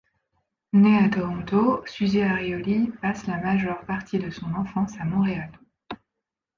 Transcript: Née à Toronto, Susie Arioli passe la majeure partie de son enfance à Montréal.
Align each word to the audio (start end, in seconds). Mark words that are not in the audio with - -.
Née 0.73 0.97
à 0.97 1.09
Toronto, 1.09 1.83
Susie 1.85 2.23
Arioli 2.23 2.91
passe 3.03 3.27
la 3.27 3.37
majeure 3.37 3.85
partie 3.85 4.17
de 4.17 4.31
son 4.31 4.51
enfance 4.55 4.99
à 4.99 5.05
Montréal. 5.05 5.51